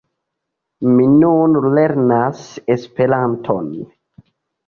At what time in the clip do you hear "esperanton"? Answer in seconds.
2.77-3.69